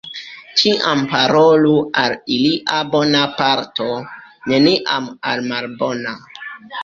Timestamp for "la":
5.45-5.53